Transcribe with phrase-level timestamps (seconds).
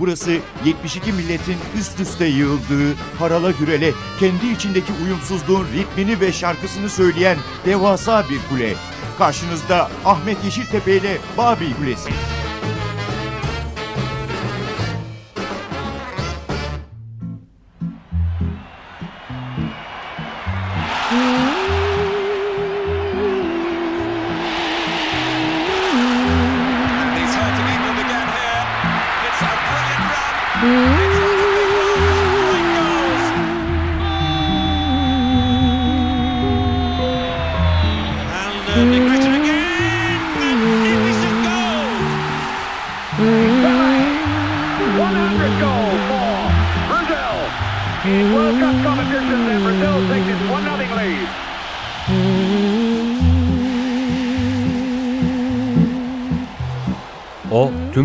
[0.00, 7.38] Burası 72 milletin üst üste yığıldığı, harala gürele, kendi içindeki uyumsuzluğun ritmini ve şarkısını söyleyen
[7.66, 8.74] devasa bir kule.
[9.18, 12.10] Karşınızda Ahmet Yeşiltepe ile Babil Kulesi.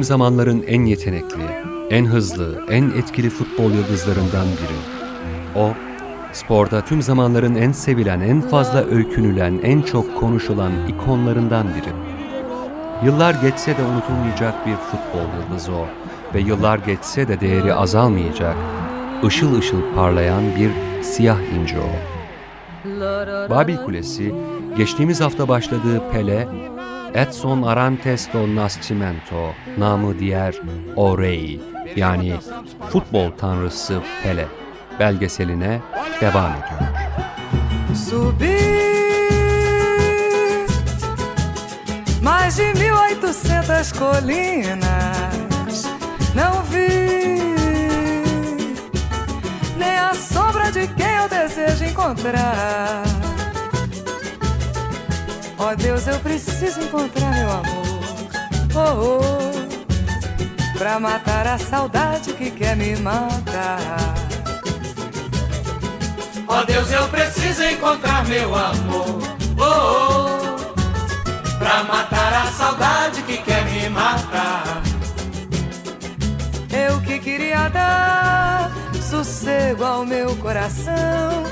[0.02, 1.44] Tüm zamanların en yetenekli,
[1.90, 4.78] en hızlı, en etkili futbol yıldızlarından biri.
[5.56, 5.70] O
[6.34, 11.94] sporda tüm zamanların en sevilen, en fazla öykünülen, en çok konuşulan ikonlarından biri.
[13.06, 15.86] Yıllar geçse de unutulmayacak bir futbol yıldızı o
[16.34, 18.56] ve yıllar geçse de değeri azalmayacak,
[19.26, 20.72] ışıl ışıl parlayan bir
[21.04, 21.92] siyah inci o.
[23.50, 24.36] Babil Kulesi,
[24.78, 26.48] geçtiğimiz hafta başladığı Pele,
[27.14, 30.56] Edson Arantes do Nascimento, namı diğer
[30.96, 31.60] Orey,
[31.96, 32.36] yani
[32.90, 34.48] futbol tanrısı Pele,
[35.00, 35.82] belgeseline
[36.22, 36.92] devam ediyor.
[42.22, 45.86] Mais de 1800 colinas,
[46.36, 46.88] não vi
[49.78, 53.31] nem a sombra de quem eu desejo encontrar.
[55.64, 57.86] Ó Deus, eu preciso encontrar meu amor,
[58.74, 64.16] oh, oh, pra matar a saudade que quer me matar.
[66.48, 69.22] Ó Deus, eu preciso encontrar meu amor.
[69.60, 74.82] Oh, oh, pra matar a saudade que quer me matar.
[76.72, 81.44] Eu que queria dar sossego ao meu coração,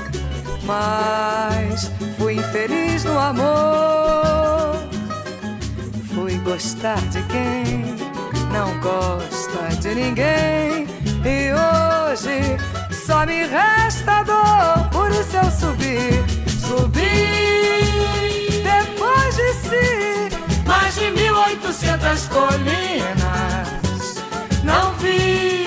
[0.70, 4.78] mas fui infeliz no amor.
[6.14, 7.96] Fui gostar de quem
[8.52, 10.86] não gosta de ninguém.
[11.24, 12.56] E hoje
[12.92, 16.22] só me resta dor, por isso eu subi,
[16.66, 17.02] subi
[18.62, 20.30] depois de si.
[20.66, 23.68] Mais de 1800 colinas,
[24.62, 25.59] não vi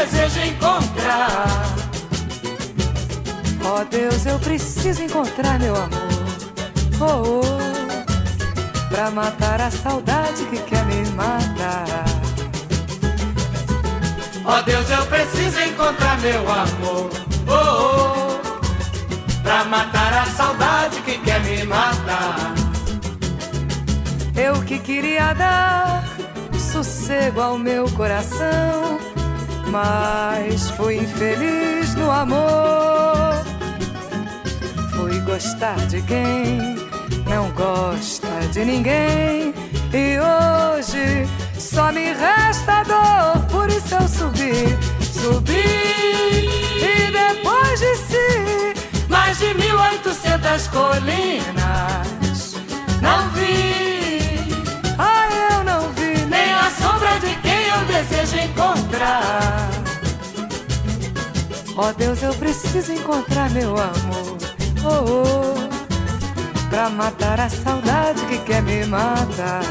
[0.00, 1.46] desejo encontrar.
[3.64, 5.90] Ó Deus, eu preciso encontrar meu amor.
[7.00, 12.04] Oh, oh, pra matar a saudade que quer me matar.
[14.44, 17.10] Ó Deus, eu preciso encontrar meu amor.
[17.46, 22.54] Oh, oh, pra matar a saudade que quer me matar.
[24.34, 26.02] Eu que queria dar
[26.58, 28.89] sossego ao meu coração,
[29.70, 33.44] mas fui infeliz no amor.
[34.92, 36.76] Fui gostar de quem
[37.28, 39.54] não gosta de ninguém.
[39.92, 41.28] E hoje
[41.58, 45.64] só me resta dor, por isso eu subi, subi.
[46.76, 48.74] E depois de si,
[49.08, 52.54] Mais de 1800 colinas,
[53.00, 53.80] não vi
[54.98, 57.49] ah, eu não vi nem a sombra de quem
[57.80, 59.70] eu desejo encontrar.
[61.76, 64.38] Ó Deus, eu preciso encontrar meu amor.
[64.84, 69.62] Oh, oh, pra matar a saudade que quer me matar.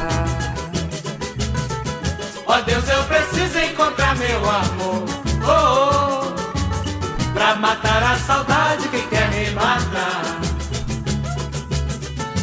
[2.46, 5.04] Ó Deus, eu preciso encontrar meu amor.
[5.46, 10.40] Oh, oh, pra matar a saudade que quer me matar.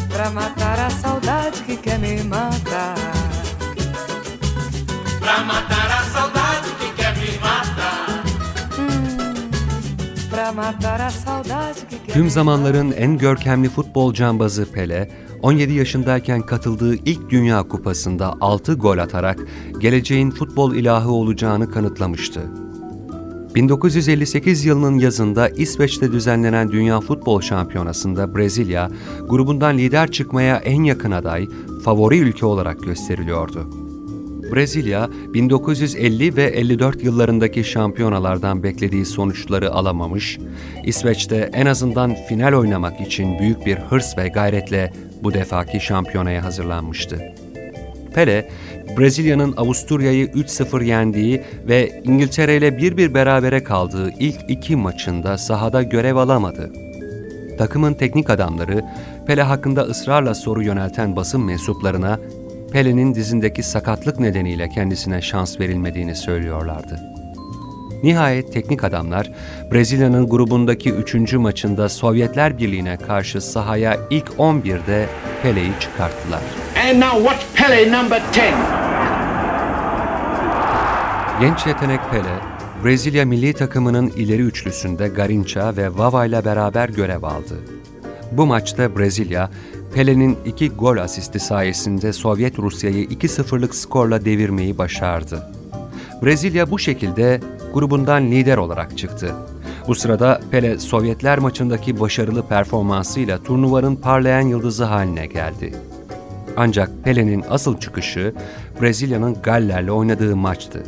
[0.08, 3.17] Pra matar a saudade que quer me matar.
[5.28, 8.22] Pra matar a saudade que quer me matar.
[10.30, 15.10] Pra matar a saudade que quer Tüm zamanların en görkemli futbol cambazı Pele,
[15.42, 19.38] 17 yaşındayken katıldığı ilk Dünya Kupası'nda 6 gol atarak
[19.78, 22.40] geleceğin futbol ilahı olacağını kanıtlamıştı.
[23.54, 28.90] 1958 yılının yazında İsveç'te düzenlenen Dünya Futbol Şampiyonası'nda Brezilya,
[29.28, 31.48] grubundan lider çıkmaya en yakın aday,
[31.84, 33.77] favori ülke olarak gösteriliyordu.
[34.52, 40.38] Brezilya, 1950 ve 54 yıllarındaki şampiyonalardan beklediği sonuçları alamamış,
[40.84, 44.92] İsveç'te en azından final oynamak için büyük bir hırs ve gayretle
[45.22, 47.34] bu defaki şampiyonaya hazırlanmıştı.
[48.14, 48.50] Pele,
[48.98, 56.16] Brezilya'nın Avusturya'yı 3-0 yendiği ve İngiltere ile 1-1 berabere kaldığı ilk iki maçında sahada görev
[56.16, 56.72] alamadı.
[57.58, 58.84] Takımın teknik adamları
[59.26, 62.18] Pele hakkında ısrarla soru yönelten basın mensuplarına
[62.72, 67.00] Pele'nin dizindeki sakatlık nedeniyle kendisine şans verilmediğini söylüyorlardı.
[68.02, 69.30] Nihayet teknik adamlar
[69.72, 71.32] Brezilya'nın grubundaki 3.
[71.32, 75.06] maçında Sovyetler Birliği'ne karşı sahaya ilk 11'de
[75.42, 76.40] Pele'yi çıkarttılar.
[76.88, 78.24] And now watch Pele number 10.
[81.40, 82.34] Genç yetenek Pele,
[82.84, 87.58] Brezilya milli takımının ileri üçlüsünde Garincha ve Vava ile beraber görev aldı.
[88.32, 89.50] Bu maçta Brezilya,
[89.94, 95.42] Pele'nin iki gol asisti sayesinde Sovyet Rusya'yı 2-0'lık skorla devirmeyi başardı.
[96.22, 97.40] Brezilya bu şekilde
[97.74, 99.34] grubundan lider olarak çıktı.
[99.88, 105.74] Bu sırada Pele Sovyetler maçındaki başarılı performansıyla turnuvanın parlayan yıldızı haline geldi.
[106.56, 108.34] Ancak Pele'nin asıl çıkışı
[108.80, 110.82] Brezilya'nın Galler'le oynadığı maçtı.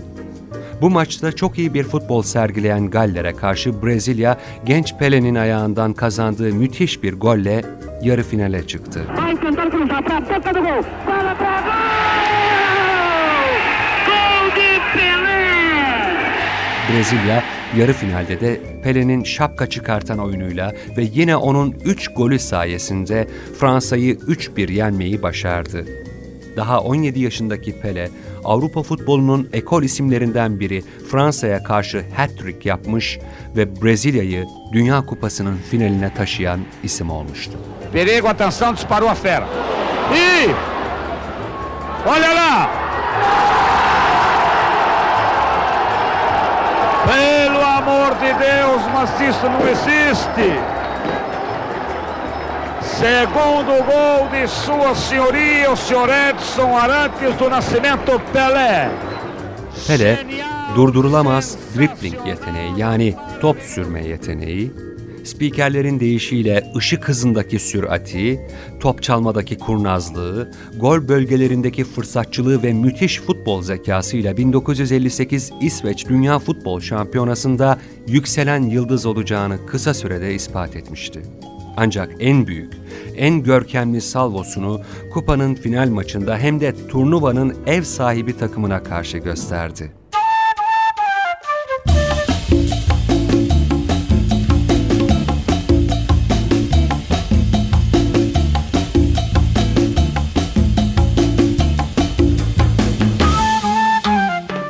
[0.80, 7.02] Bu maçta çok iyi bir futbol sergileyen Galler'e karşı Brezilya, genç Pele'nin ayağından kazandığı müthiş
[7.02, 7.62] bir golle
[8.02, 9.06] yarı finale çıktı.
[16.92, 17.42] Brezilya
[17.76, 23.28] yarı finalde de Pele'nin şapka çıkartan oyunuyla ve yine onun 3 golü sayesinde
[23.60, 25.86] Fransa'yı 3-1 yenmeyi başardı.
[26.56, 28.08] Daha 17 yaşındaki Pele,
[28.44, 33.18] Avrupa futbolunun ekol isimlerinden biri Fransa'ya karşı hat-trick yapmış
[33.56, 37.58] ve Brezilya'yı Dünya Kupası'nın finaline taşıyan isim olmuştu.
[37.92, 39.46] Perigo, atenção, disparou a fera.
[40.14, 40.46] E
[42.06, 42.68] olha lá!
[47.06, 50.79] Pelo amor de Deus, mas isso não existe!
[53.00, 58.90] Segundo gol de Sua Senhoria, o senhor Edson Arantes do Nascimento Pelé.
[59.86, 60.18] Pele,
[60.76, 64.72] durdurulamaz dribbling yeteneği yani top sürme yeteneği,
[65.24, 68.40] spikerlerin deyişiyle ışık hızındaki sürati,
[68.80, 77.78] top çalmadaki kurnazlığı, gol bölgelerindeki fırsatçılığı ve müthiş futbol zekasıyla 1958 İsveç Dünya Futbol Şampiyonası'nda
[78.06, 81.22] yükselen yıldız olacağını kısa sürede ispat etmişti.
[81.76, 82.72] Ancak en büyük,
[83.16, 84.80] en görkemli salvosunu
[85.12, 89.92] kupanın final maçında hem de turnuvanın ev sahibi takımına karşı gösterdi.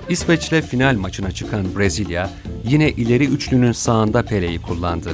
[0.08, 2.30] İsveç'le final maçına çıkan Brezilya
[2.64, 5.10] yine ileri üçlünün sağında Pele'yi kullandı.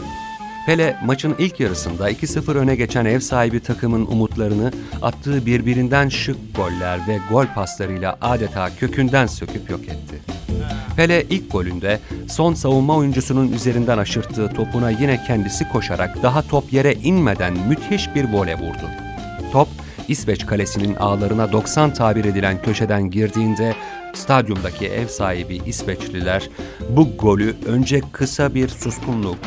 [0.66, 4.72] Pele maçın ilk yarısında 2-0 öne geçen ev sahibi takımın umutlarını
[5.02, 10.22] attığı birbirinden şık goller ve gol paslarıyla adeta kökünden söküp yok etti.
[10.96, 16.94] Pele ilk golünde son savunma oyuncusunun üzerinden aşırttığı topuna yine kendisi koşarak daha top yere
[16.94, 18.90] inmeden müthiş bir vole vurdu.
[19.52, 19.68] Top
[20.08, 23.74] İsveç kalesinin ağlarına 90 tabir edilen köşeden girdiğinde
[24.14, 26.50] stadyumdaki ev sahibi İsveçliler
[26.88, 29.38] bu golü önce kısa bir suskunluk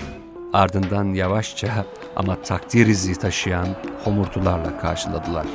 [0.54, 1.85] ardından yavaşça
[2.16, 3.68] ama takdir izi taşıyan
[4.04, 5.45] homurtularla karşıladılar.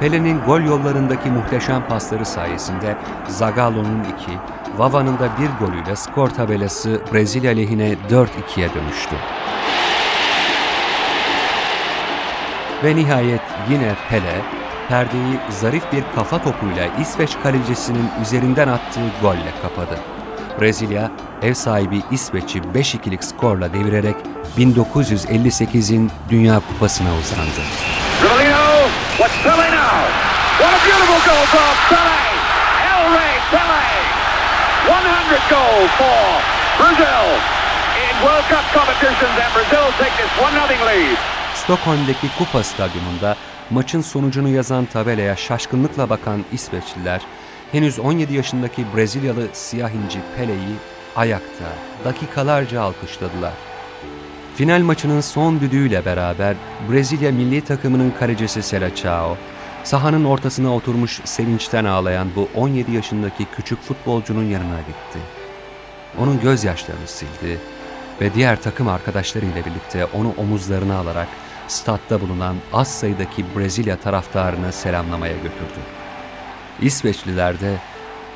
[0.00, 2.96] Pele'nin gol yollarındaki muhteşem pasları sayesinde
[3.28, 4.38] Zagallo'nun iki,
[4.76, 9.16] Vava'nın da bir golüyle skor tabelası Brezilya lehine 4-2'ye dönüştü.
[12.84, 14.42] Ve nihayet yine Pele,
[14.88, 19.98] perdeyi zarif bir kafa topuyla İsveç kalecisinin üzerinden attığı golle kapadı.
[20.60, 21.10] Brezilya,
[21.42, 24.16] ev sahibi İsveç'i 5-2'lik skorla devirerek
[24.58, 27.62] 1958'in Dünya Kupası'na uzandı.
[28.24, 29.98] Ronaldinho, what's Pelé now?
[30.58, 32.24] What a beautiful goal from Pelé!
[32.90, 33.84] El Rey Pelé!
[34.88, 36.42] 100 goal for
[36.78, 37.26] Brazil
[38.04, 41.18] in World Cup competitions and Brazil take this 1-0 lead.
[41.54, 43.36] Stockholm'deki Kupa Stadyumunda
[43.70, 47.20] maçın sonucunu yazan tabelaya şaşkınlıkla bakan İsveçliler,
[47.74, 50.76] henüz 17 yaşındaki Brezilyalı siyah inci Pele'yi
[51.16, 51.64] ayakta
[52.04, 53.52] dakikalarca alkışladılar.
[54.56, 56.56] Final maçının son düdüğüyle beraber
[56.90, 59.36] Brezilya milli takımının kalecisi Seleção,
[59.84, 65.18] sahanın ortasına oturmuş sevinçten ağlayan bu 17 yaşındaki küçük futbolcunun yanına gitti.
[66.18, 67.58] Onun gözyaşlarını sildi
[68.20, 71.28] ve diğer takım arkadaşlarıyla birlikte onu omuzlarına alarak
[71.68, 76.03] statta bulunan az sayıdaki Brezilya taraftarını selamlamaya götürdü.
[76.82, 77.76] İsveçliler de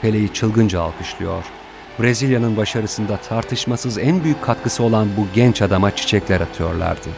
[0.03, 1.45] Pele'yi çılgınca alkışlıyor.
[2.01, 7.09] Brezilya'nın başarısında tartışmasız en büyük katkısı olan bu genç adama çiçekler atıyorlardı.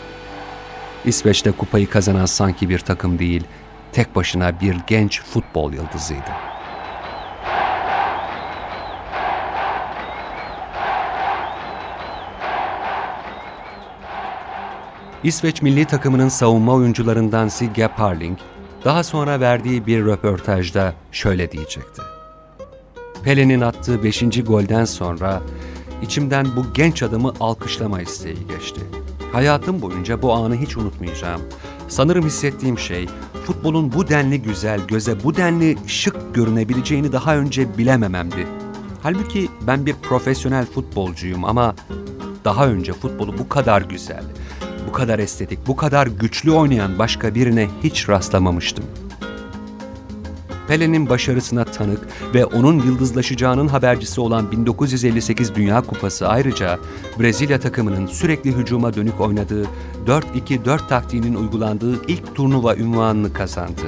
[1.04, 3.44] İsveç'te kupayı kazanan sanki bir takım değil,
[3.92, 6.30] tek başına bir genç futbol yıldızıydı.
[15.24, 18.38] İsveç milli takımının savunma oyuncularından Sigge Parling,
[18.84, 22.02] daha sonra verdiği bir röportajda şöyle diyecekti.
[23.25, 24.44] Pele'nin attığı 5.
[24.44, 25.42] golden sonra
[26.02, 28.80] içimden bu genç adamı alkışlama isteği geçti.
[29.32, 31.40] Hayatım boyunca bu anı hiç unutmayacağım.
[31.88, 33.06] Sanırım hissettiğim şey
[33.46, 38.46] futbolun bu denli güzel, göze bu denli şık görünebileceğini daha önce bilemememdi.
[39.02, 41.75] Halbuki ben bir profesyonel futbolcuyum ama
[42.44, 44.25] daha önce futbolu bu kadar güzel,
[44.88, 48.85] bu kadar estetik, bu kadar güçlü oynayan başka birine hiç rastlamamıştım.
[50.68, 52.00] Pele'nin başarısına tanık
[52.35, 56.78] ve onun yıldızlaşacağının habercisi olan 1958 Dünya Kupası ayrıca
[57.20, 59.66] Brezilya takımının sürekli hücuma dönük oynadığı
[60.06, 63.82] 4-2-4 taktiğinin uygulandığı ilk turnuva ünvanını kazandı.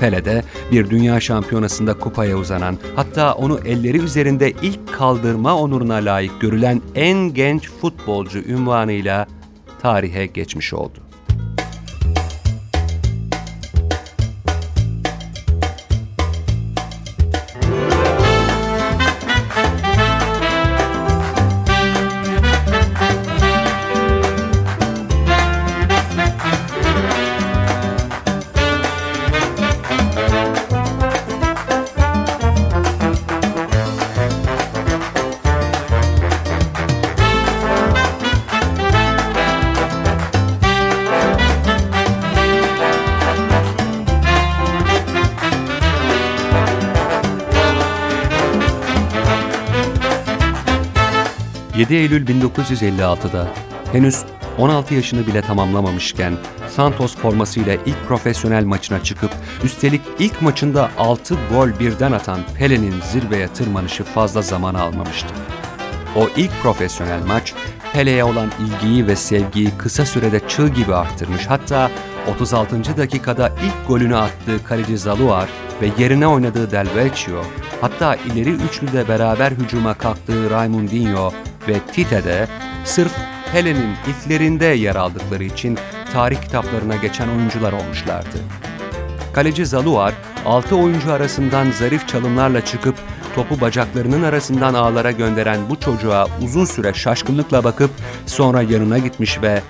[0.00, 6.40] Pele de bir dünya şampiyonasında kupaya uzanan, hatta onu elleri üzerinde ilk kaldırma onuruna layık
[6.40, 9.26] görülen en genç futbolcu ünvanıyla
[9.82, 11.09] tarihe geçmiş oldu.
[51.80, 53.48] ...7 Eylül 1956'da
[53.92, 54.24] henüz
[54.58, 56.34] 16 yaşını bile tamamlamamışken
[56.68, 59.30] Santos formasıyla ilk profesyonel maçına çıkıp
[59.64, 65.34] üstelik ilk maçında 6 gol birden atan Pele'nin zirveye tırmanışı fazla zaman almamıştı.
[66.16, 67.54] O ilk profesyonel maç
[67.92, 71.46] Pele'ye olan ilgiyi ve sevgiyi kısa sürede çığ gibi arttırmış.
[71.46, 71.90] Hatta
[72.34, 72.96] 36.
[72.96, 75.48] dakikada ilk golünü attığı kaleci Zaluar
[75.82, 77.44] ve yerine oynadığı Del Vecchio,
[77.80, 81.32] hatta ileri üçlüde beraber hücuma kalktığı Raimundinho
[81.68, 82.48] ve Tite de
[82.84, 83.12] sırf
[83.52, 85.78] Pele'nin ilklerinde yer aldıkları için
[86.12, 88.38] tarih kitaplarına geçen oyuncular olmuşlardı.
[89.32, 90.14] Kaleci Zaluar,
[90.46, 92.94] 6 oyuncu arasından zarif çalımlarla çıkıp
[93.34, 97.90] topu bacaklarının arasından ağlara gönderen bu çocuğa uzun süre şaşkınlıkla bakıp
[98.26, 99.62] sonra yanına gitmiş ve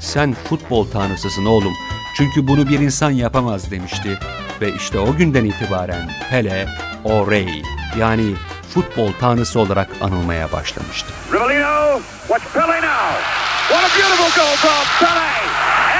[0.00, 1.72] ''Sen futbol tanrısısın oğlum
[2.16, 4.18] çünkü bunu bir insan yapamaz.'' demişti.
[4.60, 6.66] Ve işte o günden itibaren Pele,
[7.04, 7.62] o Rey
[7.98, 8.34] yani
[8.74, 11.12] futbol tanrısı olarak anılmaya başlamıştı.
[11.32, 13.20] Rivellino, watch Pele now.
[13.68, 15.30] What a beautiful goal from Pele.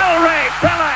[0.03, 0.94] El Rey Pele.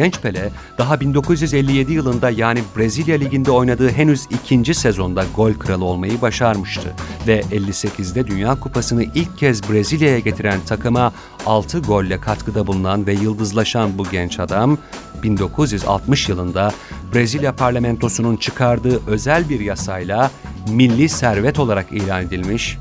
[0.00, 6.22] Genç Pele daha 1957 yılında yani Brezilya Ligi'nde oynadığı henüz ikinci sezonda gol kralı olmayı
[6.22, 6.94] başarmıştı
[7.26, 11.12] ve 58'de Dünya Kupası'nı ilk kez Brezilya'ya getiren takıma
[11.46, 14.78] 6 golle katkıda bulunan ve yıldızlaşan bu genç adam
[15.22, 16.72] 1960 yılında
[17.14, 20.30] Brezilya parlamentosunun çıkardığı özel bir yasayla
[20.68, 22.78] milli servet olarak ilan edilmiş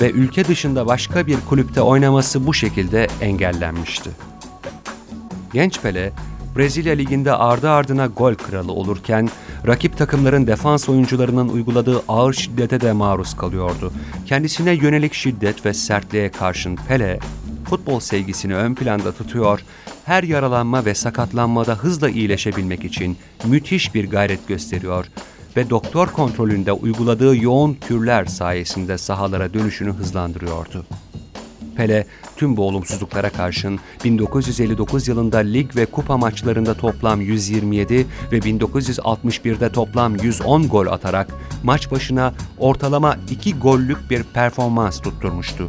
[0.00, 4.10] ve ülke dışında başka bir kulüpte oynaması bu şekilde engellenmişti.
[5.52, 6.12] Genç Pele,
[6.56, 9.28] Brezilya Ligi'nde ardı ardına gol kralı olurken
[9.66, 13.92] rakip takımların defans oyuncularının uyguladığı ağır şiddete de maruz kalıyordu.
[14.26, 17.18] Kendisine yönelik şiddet ve sertliğe karşın Pele,
[17.70, 19.60] futbol sevgisini ön planda tutuyor,
[20.04, 25.06] her yaralanma ve sakatlanmada hızla iyileşebilmek için müthiş bir gayret gösteriyor
[25.56, 30.86] ve doktor kontrolünde uyguladığı yoğun kürler sayesinde sahalara dönüşünü hızlandırıyordu.
[31.78, 32.06] Pele
[32.36, 40.16] tüm bu olumsuzluklara karşın 1959 yılında lig ve kupa maçlarında toplam 127 ve 1961'de toplam
[40.16, 41.28] 110 gol atarak
[41.62, 45.68] maç başına ortalama 2 gollük bir performans tutturmuştu.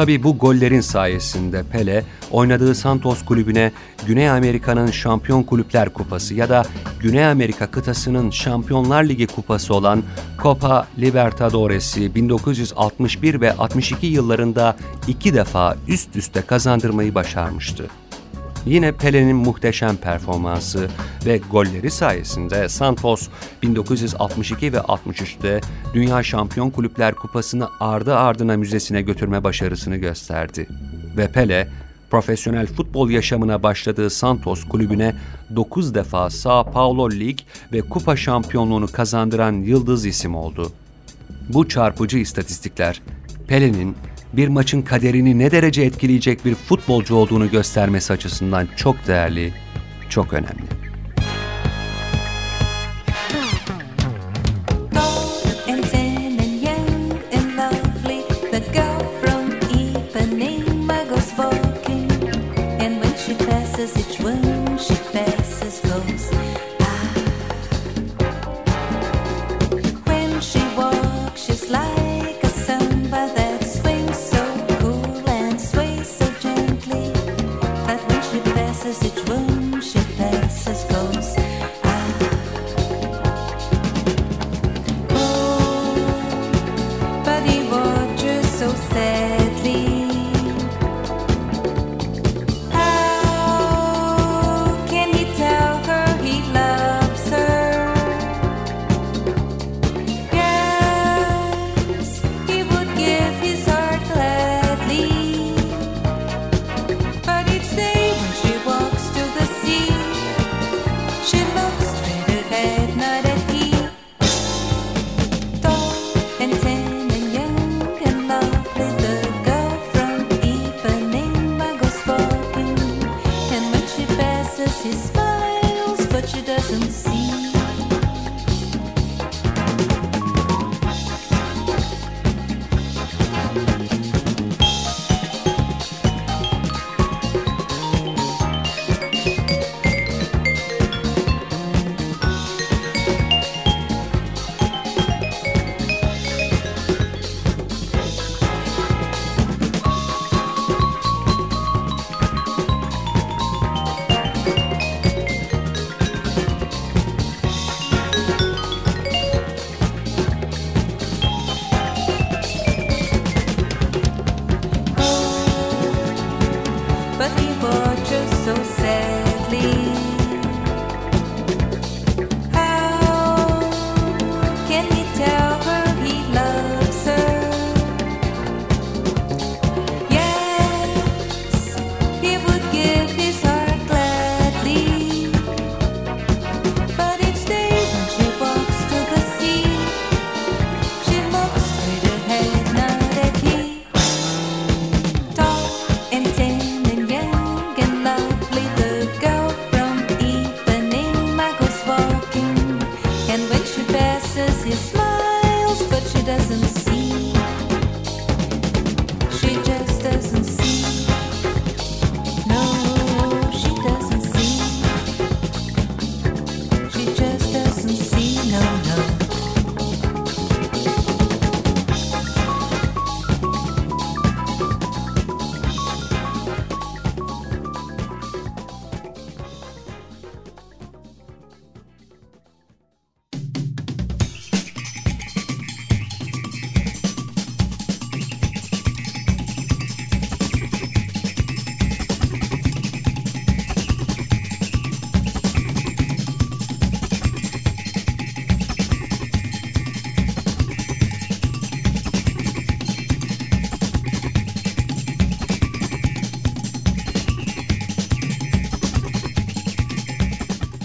[0.00, 3.72] Tabi bu gollerin sayesinde Pele oynadığı Santos kulübüne
[4.06, 6.64] Güney Amerika'nın Şampiyon Kulüpler Kupası ya da
[7.00, 10.02] Güney Amerika kıtasının Şampiyonlar Ligi kupası olan
[10.42, 14.76] Copa Libertadores'i 1961 ve 62 yıllarında
[15.08, 17.86] iki defa üst üste kazandırmayı başarmıştı.
[18.66, 20.88] Yine Pele'nin muhteşem performansı
[21.26, 23.28] ve golleri sayesinde Santos
[23.62, 25.60] 1962 ve 63'te
[25.94, 30.66] Dünya Şampiyon Kulüpler Kupası'nı ardı ardına müzesine götürme başarısını gösterdi.
[31.16, 31.68] Ve Pele,
[32.10, 35.14] profesyonel futbol yaşamına başladığı Santos kulübüne
[35.56, 37.38] 9 defa Sao Paulo Lig
[37.72, 40.72] ve Kupa şampiyonluğunu kazandıran yıldız isim oldu.
[41.48, 43.02] Bu çarpıcı istatistikler
[43.48, 43.96] Pele'nin
[44.32, 49.52] bir maçın kaderini ne derece etkileyecek bir futbolcu olduğunu göstermesi açısından çok değerli,
[50.08, 50.79] çok önemli.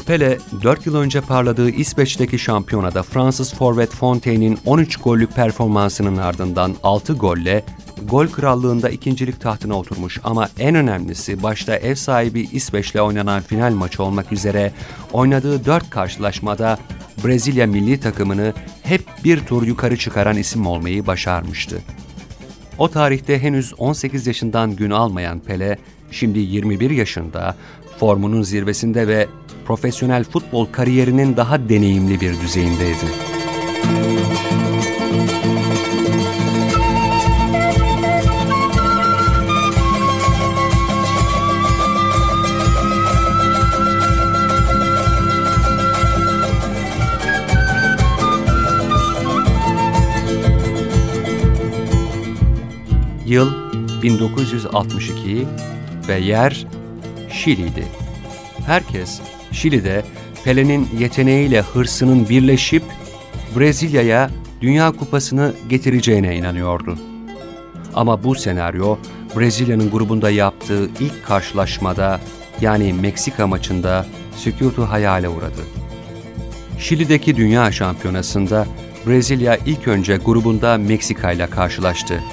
[0.07, 7.13] Pele 4 yıl önce parladığı İsveç'teki şampiyonada Fransız forvet Fontaine'in 13 gollük performansının ardından 6
[7.13, 7.63] golle
[8.03, 14.03] gol krallığında ikincilik tahtına oturmuş ama en önemlisi başta ev sahibi İsveç'le oynanan final maçı
[14.03, 14.73] olmak üzere
[15.13, 16.77] oynadığı 4 karşılaşmada
[17.25, 21.81] Brezilya milli takımını hep bir tur yukarı çıkaran isim olmayı başarmıştı.
[22.77, 25.77] O tarihte henüz 18 yaşından gün almayan Pele,
[26.11, 27.55] şimdi 21 yaşında,
[27.99, 29.27] formunun zirvesinde ve
[29.65, 33.05] profesyonel futbol kariyerinin daha deneyimli bir düzeyindeydi.
[53.25, 53.51] Yıl
[54.03, 55.47] 1962
[56.07, 56.65] ve yer
[57.31, 57.87] Şili'ydi.
[58.65, 59.21] Herkes
[59.55, 60.03] Şili'de
[60.43, 62.83] Pele'nin yeteneğiyle hırsının birleşip
[63.57, 64.29] Brezilya'ya
[64.61, 66.97] Dünya Kupası'nı getireceğine inanıyordu.
[67.93, 68.97] Ama bu senaryo
[69.35, 72.19] Brezilya'nın grubunda yaptığı ilk karşılaşmada
[72.61, 74.05] yani Meksika maçında
[74.37, 75.61] sükutu hayale uğradı.
[76.79, 78.65] Şili'deki Dünya Şampiyonası'nda
[79.07, 82.23] Brezilya ilk önce grubunda Meksika ile karşılaştı.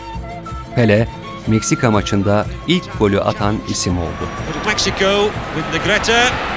[0.74, 1.08] Pele,
[1.46, 4.28] Meksika maçında ilk golü atan isim oldu.
[4.66, 6.51] Mexico with Negrete.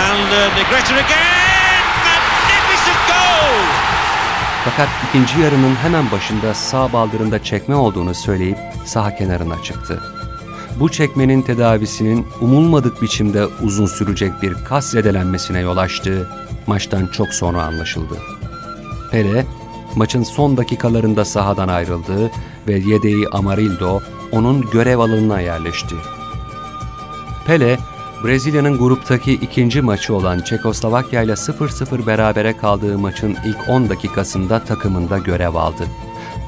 [0.00, 1.84] And uh, Negrete again!
[2.06, 3.64] Magnificent goal!
[4.64, 10.02] Fakat ikinci yarının hemen başında sağ baldırında çekme olduğunu söyleyip saha kenarına çıktı.
[10.80, 16.28] Bu çekmenin tedavisinin umulmadık biçimde uzun sürecek bir kas zedelenmesine yol açtığı
[16.66, 18.14] maçtan çok sonra anlaşıldı.
[19.10, 19.46] Pele,
[19.96, 22.30] maçın son dakikalarında sahadan ayrıldı
[22.68, 24.00] ve yedeği Amarildo
[24.32, 25.94] onun görev alanına yerleşti.
[27.46, 27.78] Pele,
[28.24, 35.18] Brezilya'nın gruptaki ikinci maçı olan Çekoslovakya ile 0-0 berabere kaldığı maçın ilk 10 dakikasında takımında
[35.18, 35.84] görev aldı.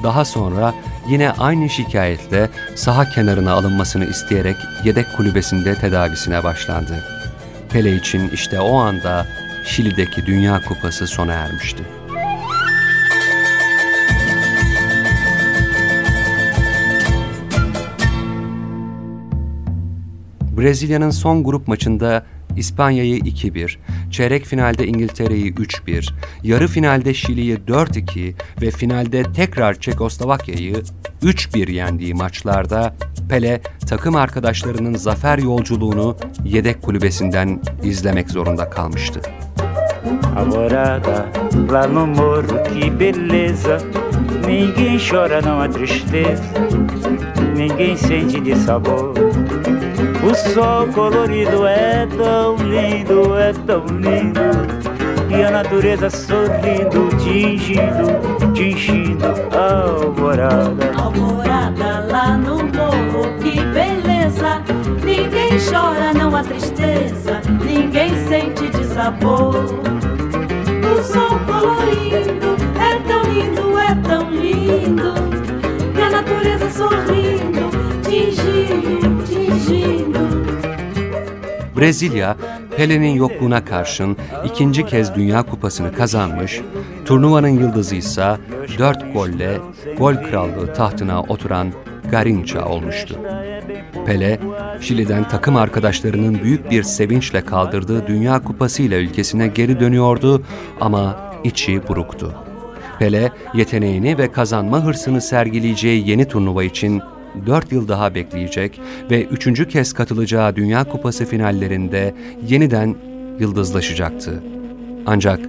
[0.03, 0.73] Daha sonra
[1.09, 7.03] yine aynı şikayetle saha kenarına alınmasını isteyerek yedek kulübesinde tedavisine başlandı.
[7.69, 9.27] Pele için işte o anda
[9.65, 11.83] Şili'deki Dünya Kupası sona ermişti.
[20.63, 22.25] Brezilya'nın son grup maçında
[22.57, 23.77] İspanya'yı 2-1,
[24.11, 30.83] çeyrek finalde İngiltere'yi 3-1, yarı finalde Şili'yi 4-2 ve finalde tekrar Çekoslovakya'yı
[31.23, 32.95] 3-1 yendiği maçlarda
[33.29, 39.21] Pele takım arkadaşlarının zafer yolculuğunu yedek kulübesinden izlemek zorunda kalmıştı.
[40.37, 41.25] Alvorada
[41.93, 43.77] no morro, que beleza.
[44.47, 46.43] Ninguém chora, não há tristeza.
[47.55, 49.32] Ninguém sente de sabor.
[50.23, 54.39] O sol colorido é tão lindo, é tão lindo.
[55.29, 60.91] E a natureza sorrindo, tingindo, tingindo a alvorada.
[60.95, 64.61] Alvorada lá no morro, que beleza.
[65.03, 67.41] Ninguém chora, não há tristeza.
[67.65, 69.65] Ninguém sente de sabor.
[70.85, 75.13] O sol colorido é tão lindo, é tão lindo.
[75.97, 77.69] E a natureza sorrindo,
[78.03, 79.02] tingindo.
[81.83, 82.37] Brezilya,
[82.77, 86.61] Pele'nin yokluğuna karşın ikinci kez Dünya Kupası'nı kazanmış,
[87.05, 88.37] turnuvanın yıldızı ise
[88.79, 89.57] 4 golle
[89.97, 91.73] gol krallığı tahtına oturan
[92.11, 93.15] Garinca olmuştu.
[94.05, 94.39] Pele,
[94.81, 100.43] Şili'den takım arkadaşlarının büyük bir sevinçle kaldırdığı Dünya Kupası ile ülkesine geri dönüyordu
[100.81, 102.33] ama içi buruktu.
[102.99, 107.01] Pele, yeteneğini ve kazanma hırsını sergileyeceği yeni turnuva için
[107.45, 112.15] 4 yıl daha bekleyecek ve üçüncü kez katılacağı Dünya Kupası finallerinde
[112.47, 112.95] yeniden
[113.39, 114.43] yıldızlaşacaktı.
[115.05, 115.39] Ancak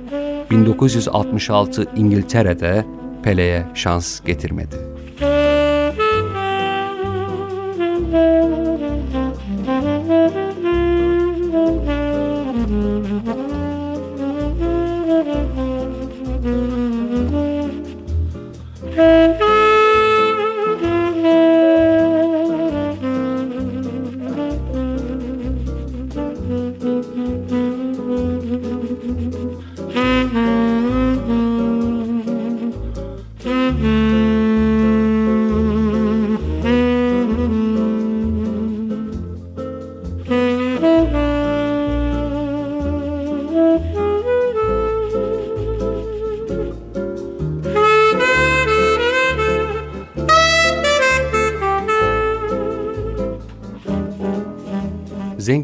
[0.51, 2.85] 1966 İngiltere'de
[3.23, 4.94] Pele'ye şans getirmedi.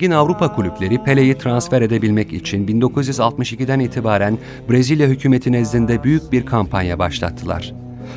[0.00, 4.38] Zengin Avrupa kulüpleri Pele'yi transfer edebilmek için 1962'den itibaren
[4.70, 7.72] Brezilya hükümeti nezdinde büyük bir kampanya başlattılar.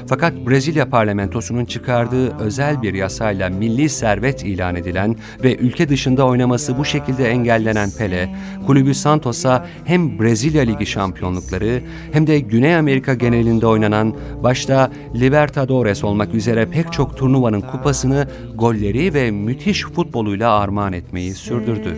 [0.08, 6.78] Fakat Brezilya parlamentosunun çıkardığı özel bir yasayla milli servet ilan edilen ve ülke dışında oynaması
[6.78, 13.68] bu şekilde engellenen Pele, kulübü Santos'a hem Brezilya Ligi şampiyonlukları hem de Güney Amerika genelinde
[13.68, 21.34] oynanan başta Libertadores olmak üzere pek çok turnuvanın kupasını golleri ve müthiş futboluyla armağan etmeyi
[21.34, 21.96] sürdürdü.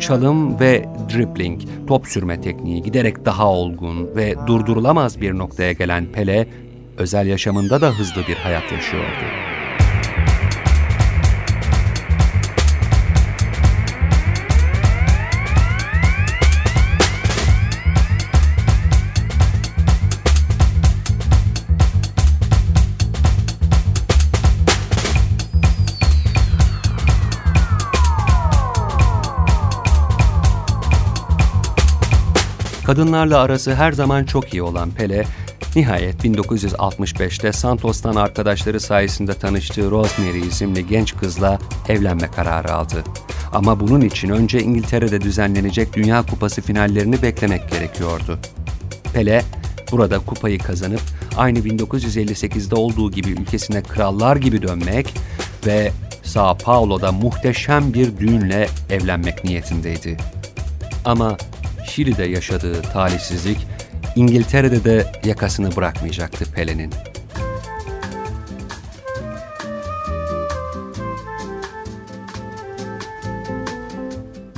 [0.00, 6.48] Çalım ve dribbling, top sürme tekniği giderek daha olgun ve durdurulamaz bir noktaya gelen Pele,
[6.98, 9.48] özel yaşamında da hızlı bir hayat yaşıyordu.
[32.86, 35.26] Kadınlarla arası her zaman çok iyi olan Pele,
[35.76, 43.04] nihayet 1965'te Santos'tan arkadaşları sayesinde tanıştığı Rosemary isimli genç kızla evlenme kararı aldı.
[43.52, 48.38] Ama bunun için önce İngiltere'de düzenlenecek Dünya Kupası finallerini beklemek gerekiyordu.
[49.14, 49.44] Pele,
[49.92, 51.00] burada kupayı kazanıp
[51.36, 55.14] aynı 1958'de olduğu gibi ülkesine krallar gibi dönmek
[55.66, 60.16] ve Sao Paulo'da muhteşem bir düğünle evlenmek niyetindeydi.
[61.04, 61.36] Ama
[61.86, 63.58] Şili'de yaşadığı talihsizlik
[64.18, 66.90] İngiltere'de de yakasını bırakmayacaktı Pele'nin.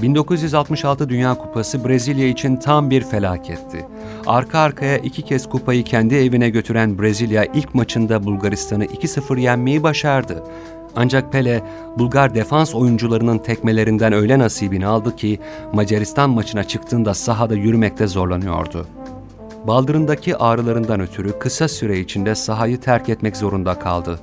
[0.02, 3.86] ...1966 Dünya Kupası Brezilya için tam bir felaketti.
[4.26, 10.44] Arka arkaya iki kez kupayı kendi evine götüren Brezilya ilk maçında Bulgaristan'ı 2-0 yenmeyi başardı.
[10.96, 11.62] Ancak Pele,
[11.98, 15.40] Bulgar defans oyuncularının tekmelerinden öyle nasibini aldı ki
[15.72, 18.86] Macaristan maçına çıktığında sahada yürümekte zorlanıyordu.
[19.66, 24.20] Baldırındaki ağrılarından ötürü kısa süre içinde sahayı terk etmek zorunda kaldı.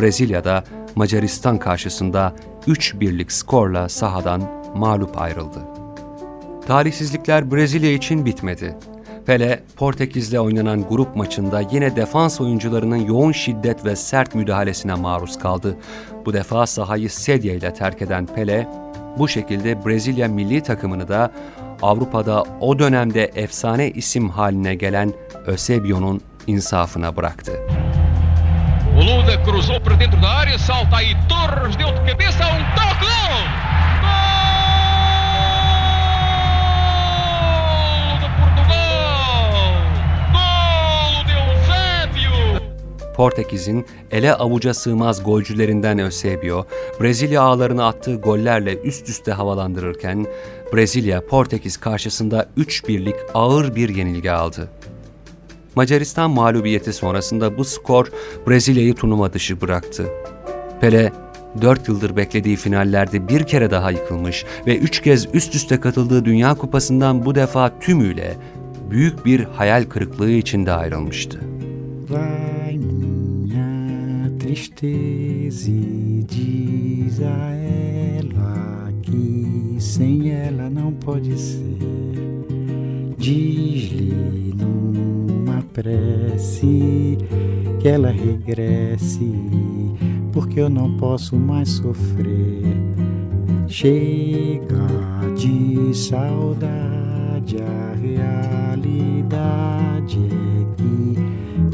[0.00, 0.64] Brezilya'da
[0.94, 2.32] Macaristan karşısında
[2.66, 4.42] 3-1'lik skorla sahadan
[4.74, 5.58] mağlup ayrıldı.
[6.66, 8.76] Talihsizlikler Brezilya için bitmedi.
[9.26, 15.76] Pele, Portekiz'le oynanan grup maçında yine defans oyuncularının yoğun şiddet ve sert müdahalesine maruz kaldı.
[16.26, 18.68] Bu defa sahayı sedye ile terk eden Pele,
[19.18, 21.30] bu şekilde Brezilya milli takımını da
[21.82, 25.12] Avrupa'da o dönemde efsane isim haline gelen
[25.46, 27.52] Eusebio'nun insafına bıraktı.
[28.96, 33.00] O Luda cruzou para dentro da área, salta aí Torres, deu de cabeça, um toque,
[33.00, 33.44] gol!
[38.02, 39.52] Gol de Portugal!
[40.34, 42.60] Gol de Eusébio!
[43.16, 46.66] Portekiz'in ele avuca sığmaz golcülerinden Eusebio,
[47.00, 50.26] Brezilya ağlarına attığı gollerle üst üste havalandırırken,
[50.72, 54.68] Brezilya Portekiz karşısında 3-1'lik ağır bir yenilgi aldı.
[55.74, 58.06] Macaristan mağlubiyeti sonrasında bu skor
[58.48, 60.06] Brezilya'yı turnuva dışı bıraktı.
[60.80, 61.12] Pele,
[61.62, 66.54] 4 yıldır beklediği finallerde bir kere daha yıkılmış ve 3 kez üst üste katıldığı Dünya
[66.54, 68.36] Kupası'ndan bu defa tümüyle
[68.90, 71.40] büyük bir hayal kırıklığı içinde ayrılmıştı.
[72.08, 81.78] Vai minha tristeza e diz a ela que sem ela não pode ser.
[83.16, 87.18] Diz-lhe numa prece
[87.80, 89.32] que ela regresse,
[90.32, 92.62] porque eu não posso mais sofrer.
[93.66, 94.86] Chega
[95.36, 99.97] de saudade, a realidade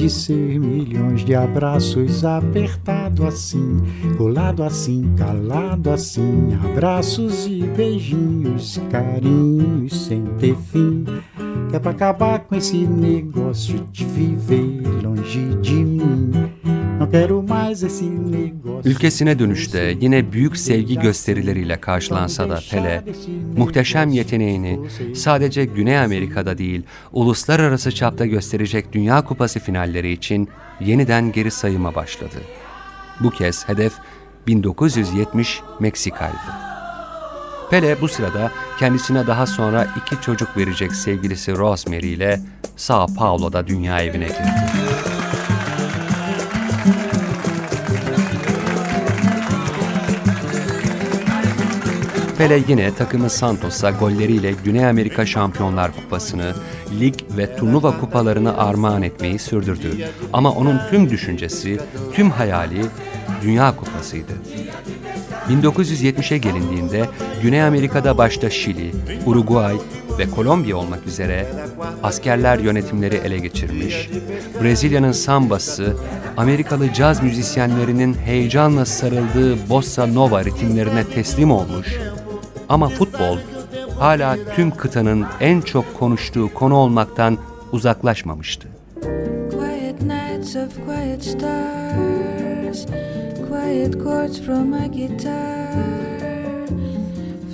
[0.04, 3.78] de ser milhões de abraços apertado assim,
[4.18, 11.06] colado assim, calado assim, abraços e beijinhos, carinhos sem ter fim.
[11.70, 16.30] Que é pra acabar com esse negócio de viver longe de mim.
[18.84, 23.04] Ülkesine dönüşte yine büyük sevgi gösterileriyle karşılansa da Pele,
[23.56, 24.80] muhteşem yeteneğini
[25.14, 30.48] sadece Güney Amerika'da değil, uluslararası çapta gösterecek Dünya Kupası finalleri için
[30.80, 32.36] yeniden geri sayıma başladı.
[33.20, 33.92] Bu kez hedef
[34.46, 36.74] 1970 Meksika'ydı.
[37.70, 42.40] Pele bu sırada kendisine daha sonra iki çocuk verecek sevgilisi Rosemary ile
[42.76, 44.83] Sao Paulo'da dünya evine girdi.
[52.38, 56.54] Pele yine takımı Santos'a golleriyle Güney Amerika Şampiyonlar Kupası'nı,
[57.00, 59.90] lig ve turnuva kupalarını armağan etmeyi sürdürdü.
[60.32, 61.80] Ama onun tüm düşüncesi,
[62.12, 62.80] tüm hayali
[63.42, 64.32] Dünya Kupası'ydı.
[65.48, 67.08] 1970'e gelindiğinde
[67.42, 68.92] Güney Amerika'da başta Şili,
[69.26, 69.76] Uruguay
[70.18, 71.46] ve Kolombiya olmak üzere
[72.02, 74.10] askerler yönetimleri ele geçirmiş,
[74.62, 75.96] Brezilya'nın sambası,
[76.36, 81.98] Amerikalı caz müzisyenlerinin heyecanla sarıldığı bossa nova ritimlerine teslim olmuş
[82.68, 83.38] ama futbol
[83.98, 87.38] hala tüm kıtanın en çok konuştuğu konu olmaktan
[87.72, 88.68] uzaklaşmamıştı.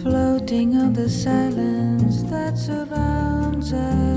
[0.02, 4.10] Floating on the silence that surrounds us.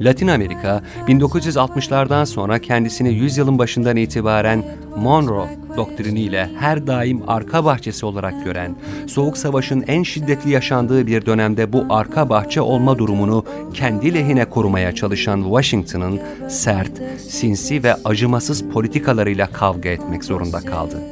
[0.00, 4.64] Latin Amerika 1960'lardan sonra kendisini yüzyılın başından itibaren
[4.96, 11.72] Monroe doktriniyle her daim arka bahçesi olarak gören, Soğuk Savaş'ın en şiddetli yaşandığı bir dönemde
[11.72, 13.44] bu arka bahçe olma durumunu
[13.74, 16.92] kendi lehine korumaya çalışan Washington'ın sert,
[17.28, 21.02] sinsi ve acımasız politikalarıyla kavga etmek zorunda kaldı.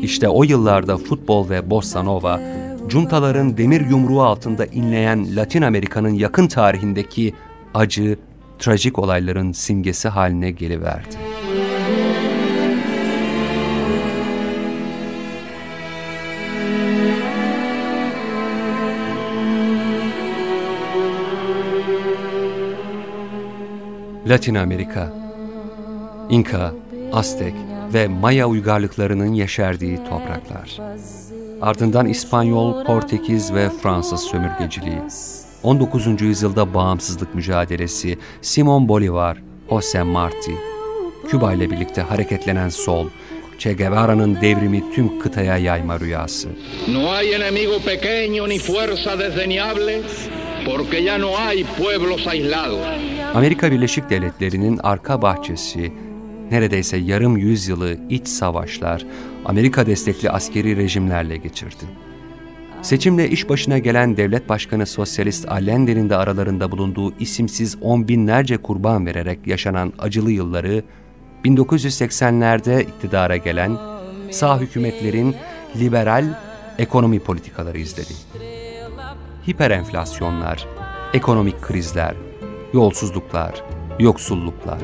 [0.00, 2.40] İşte o yıllarda futbol ve bossa nova
[2.88, 7.34] cuntaların demir yumruğu altında inleyen Latin Amerika'nın yakın tarihindeki
[7.74, 8.16] acı,
[8.60, 11.16] trajik olayların simgesi haline geliverdi.
[24.26, 25.12] Latin Amerika,
[26.30, 26.72] İnka,
[27.12, 27.54] Aztek
[27.94, 30.78] ve Maya uygarlıklarının yeşerdiği topraklar.
[31.62, 34.98] Ardından İspanyol, Portekiz ve Fransız sömürgeciliği.
[35.62, 36.20] 19.
[36.20, 39.38] yüzyılda bağımsızlık mücadelesi, Simon Bolivar,
[39.70, 40.54] Jose Marti,
[41.28, 43.06] Küba ile birlikte hareketlenen sol,
[43.58, 46.48] Che Guevara'nın devrimi tüm kıtaya yayma rüyası.
[46.88, 50.02] No hay enemigo pequeño ni fuerza desdeñable,
[50.66, 52.86] porque ya no hay pueblos aislados.
[53.34, 55.92] Amerika Birleşik Devletleri'nin arka bahçesi,
[56.50, 59.06] neredeyse yarım yüzyılı iç savaşlar,
[59.44, 61.84] Amerika destekli askeri rejimlerle geçirdi.
[62.82, 69.06] Seçimle iş başına gelen devlet başkanı Sosyalist Allende'nin de aralarında bulunduğu isimsiz on binlerce kurban
[69.06, 70.82] vererek yaşanan acılı yılları,
[71.44, 73.76] 1980'lerde iktidara gelen
[74.30, 75.34] sağ hükümetlerin
[75.76, 76.24] liberal
[76.78, 78.12] ekonomi politikaları izledi.
[79.48, 80.66] Hiperenflasyonlar,
[81.14, 82.14] ekonomik krizler,
[82.72, 83.62] yolsuzluklar,
[83.98, 84.82] yoksulluklar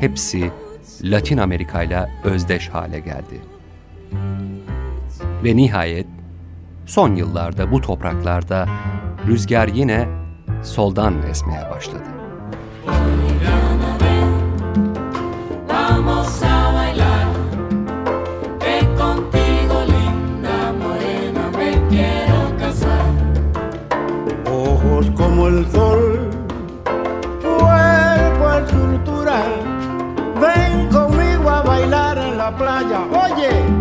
[0.00, 0.50] hepsi
[1.02, 3.40] Latin Amerika ile özdeş hale geldi.
[5.44, 6.06] Ve nihayet
[6.90, 8.66] son yıllarda bu topraklarda
[9.26, 10.08] rüzgar yine
[10.62, 12.04] soldan esmeye başladı.
[25.16, 26.00] Como el sol,
[27.42, 29.52] cuerpo escultural.
[30.40, 33.79] Ven conmigo a bailar en la playa, oye,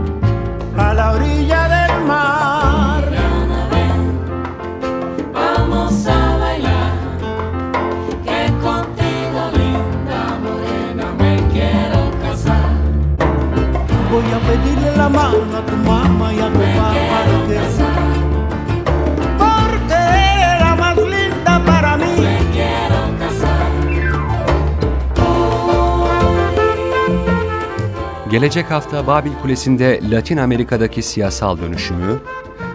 [28.40, 32.20] Gelecek hafta Babil Kulesi'nde Latin Amerika'daki siyasal dönüşümü,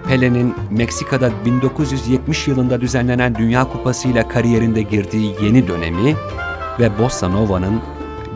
[0.08, 6.16] Pele'nin Meksika'da 1970 yılında düzenlenen Dünya Kupası ile kariyerinde girdiği yeni dönemi
[6.80, 7.80] ve Bossa Nova'nın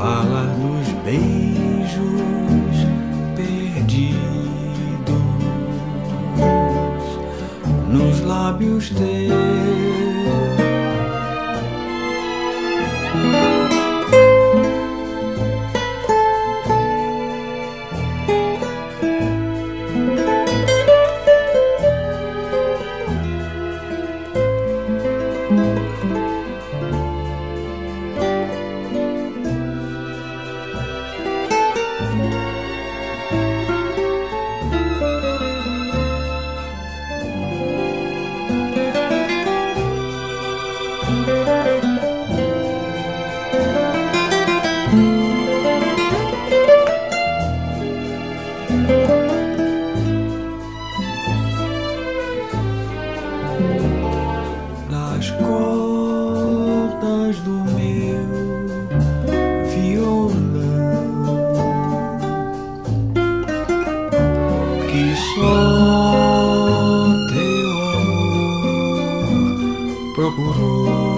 [0.00, 1.98] fala dos beijos
[3.36, 4.16] perdidos
[7.92, 10.09] nos lábios teus.
[70.20, 71.09] Procurou.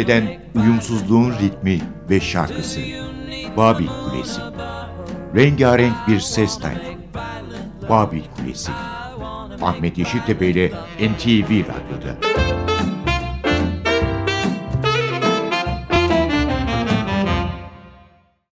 [0.00, 1.80] 72 ülkeden uyumsuzluğun ritmi
[2.10, 2.80] ve şarkısı.
[3.56, 4.40] Babil Kulesi.
[5.34, 6.80] Rengarenk bir ses tayfı.
[7.88, 8.72] Babil Kulesi.
[9.62, 10.68] Ahmet Yeşiltepe ile
[11.00, 12.39] NTV Radyo'da.